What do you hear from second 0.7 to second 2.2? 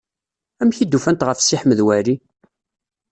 i d-ufant ɣef Si Ḥmed Waɛli?